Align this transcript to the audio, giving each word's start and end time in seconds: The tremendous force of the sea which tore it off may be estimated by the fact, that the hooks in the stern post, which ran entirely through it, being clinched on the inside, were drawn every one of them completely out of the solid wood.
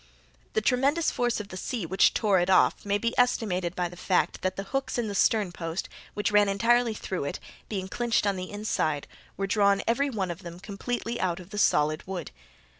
The 0.53 0.61
tremendous 0.61 1.11
force 1.11 1.39
of 1.39 1.49
the 1.49 1.57
sea 1.57 1.85
which 1.85 2.15
tore 2.15 2.39
it 2.39 2.49
off 2.49 2.83
may 2.87 2.97
be 2.97 3.13
estimated 3.19 3.75
by 3.75 3.87
the 3.87 3.95
fact, 3.95 4.41
that 4.41 4.55
the 4.55 4.63
hooks 4.63 4.97
in 4.97 5.07
the 5.07 5.13
stern 5.13 5.51
post, 5.51 5.89
which 6.15 6.31
ran 6.31 6.49
entirely 6.49 6.95
through 6.95 7.25
it, 7.25 7.39
being 7.69 7.87
clinched 7.87 8.25
on 8.25 8.35
the 8.35 8.49
inside, 8.49 9.05
were 9.37 9.45
drawn 9.45 9.83
every 9.85 10.09
one 10.09 10.31
of 10.31 10.41
them 10.41 10.59
completely 10.59 11.19
out 11.21 11.39
of 11.39 11.51
the 11.51 11.59
solid 11.59 12.07
wood. 12.07 12.31